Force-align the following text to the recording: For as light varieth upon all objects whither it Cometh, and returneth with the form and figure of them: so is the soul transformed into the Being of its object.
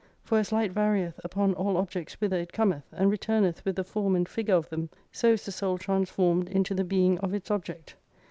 For 0.23 0.39
as 0.39 0.51
light 0.51 0.73
varieth 0.73 1.19
upon 1.23 1.53
all 1.53 1.77
objects 1.77 2.15
whither 2.19 2.37
it 2.39 2.51
Cometh, 2.51 2.85
and 2.91 3.07
returneth 3.11 3.63
with 3.63 3.75
the 3.75 3.83
form 3.83 4.15
and 4.15 4.27
figure 4.27 4.55
of 4.55 4.67
them: 4.69 4.89
so 5.11 5.33
is 5.33 5.45
the 5.45 5.51
soul 5.51 5.77
transformed 5.77 6.49
into 6.49 6.73
the 6.73 6.83
Being 6.83 7.19
of 7.19 7.35
its 7.35 7.51
object. 7.51 7.93